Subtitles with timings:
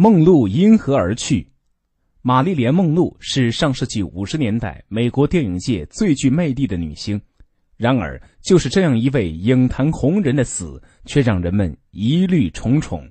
[0.00, 1.44] 梦露因何而去？
[2.22, 7.20] 玛丽莲·梦露是上世纪五十年代美国电影界最具魅力的女星。
[7.76, 13.10] 然而，就是这样一位影坛红人的死，却让人们疑虑重重。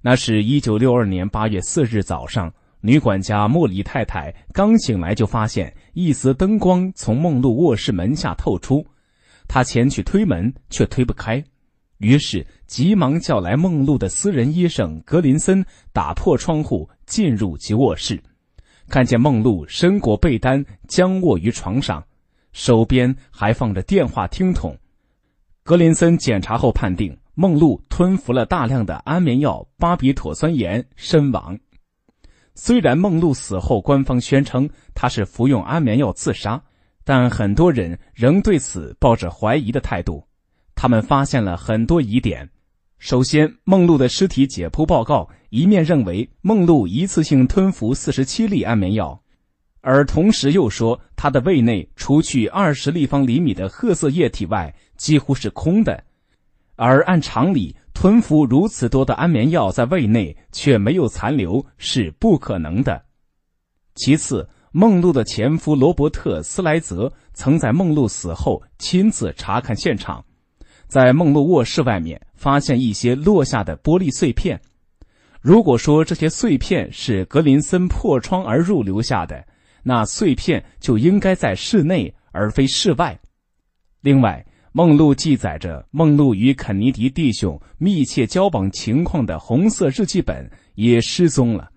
[0.00, 8.84] 那是一九六二年八月四日早上，女管家莫里太太刚醒来，就发现一丝灯光从梦露卧室门下透出。
[9.46, 11.44] 她前去推门，却推不开。
[12.04, 18.22] 于是急忙叫来梦露的私人医生格林森，打破窗户进入其卧室，
[18.88, 22.04] 看见梦露身裹被单，僵卧于床上，
[22.52, 24.76] 手边还放着电话听筒。
[25.62, 31.58] 格林森检查后判定梦露吞服了大量的安眠药巴比妥酸盐身亡。
[32.54, 36.62] 虽然梦露死后官方宣称她是服用安眠药自杀，
[37.02, 40.22] 但很多人仍对此抱着怀疑的态度。
[40.84, 42.46] 他们发现了很多疑点。
[42.98, 49.18] 首先，梦露的尸体解剖报告一面认为梦露一次性吞服四十七粒安眠药，
[49.80, 56.04] 而同时又说她的胃内除去二十立方厘米的褐色液体外几乎是空的。
[56.76, 63.02] 而按常理，吞服如此多的安眠药在胃内却没有残留是不可能的。
[63.94, 70.22] 其次，梦露的前夫罗伯特·斯莱泽曾在梦露死后亲自查看现场。
[70.86, 74.60] 在梦露卧室外面发现一些落下的玻璃碎片。
[75.40, 79.46] 如果说这些碎片是格林森破窗而入留下的，
[79.82, 83.18] 那碎片就应该在室内而非室外。
[84.00, 91.70] 另外，梦露记载着梦露与肯尼迪弟兄密切交往情况的红色日记本也失踪了。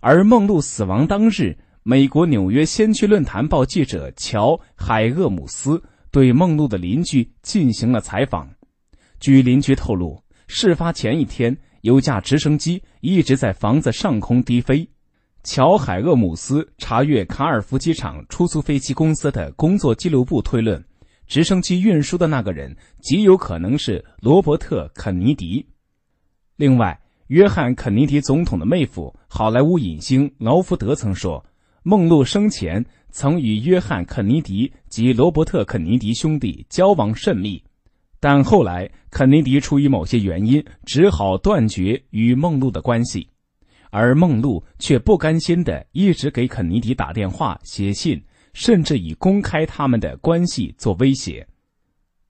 [0.00, 5.82] 而梦露死亡当日，美国纽约先驱论坛报记者乔·海厄姆斯。
[6.10, 8.48] 对梦露的邻居进行了采访。
[9.18, 14.88] 据邻居透露，事发前一天，有架直升机一直在房子上空低飞。
[15.42, 20.84] 乔·海厄姆斯查阅卡尔夫机场出租飞机公司的工作记录簿，推论，
[21.26, 25.66] 直升机运输的那个人极有可能是罗伯特·肯尼迪。
[26.56, 31.42] 另外，约翰·肯尼迪总统的妹夫、好莱坞影星劳福德曾说，
[31.82, 32.84] 梦露生前。
[33.12, 37.60] 曾与约翰·肯尼迪及罗伯特·肯尼迪兄弟交往甚密，
[38.20, 43.28] 但后来肯尼迪出于某些原因，只好断绝与梦露的关系，
[43.90, 51.44] 而梦露却不甘心的一直给肯尼迪打电话、写信，甚至以公开他们的关系做威胁。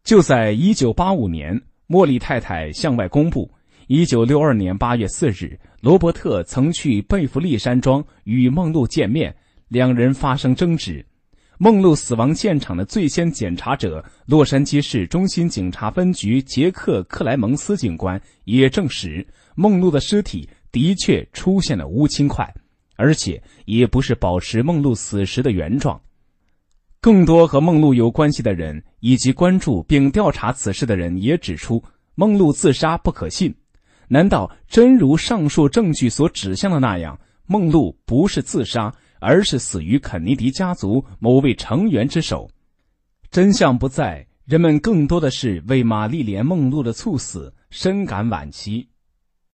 [0.03, 3.53] 就在1985年，莫莉太太向外公布
[3.91, 9.35] ，1962年8月4日，罗伯特曾去贝弗利山庄与梦露见面。
[9.67, 11.05] 两人发生争执，
[11.59, 22.49] 梦露死亡现场的最先检查者——洛杉矶市中心警察分局杰克·克莱蒙斯警官也证实，梦露的尸体的确出现了乌青块，
[22.95, 26.01] 而且也不是保持梦露死时的原状。
[27.01, 31.83] 更多和梦露有关系的人以及关注并调查此事的人也指出，
[32.15, 33.53] 梦露自杀不可信。
[34.13, 37.17] 难道真如上述证据所指向的那样，
[37.47, 38.93] 梦露不是自杀？
[39.21, 42.51] 而是死于肯尼迪家族某位成员之手，
[43.31, 48.89] 真相不在，人们更多的是为玛丽莲·梦露的猝死深感惋惜。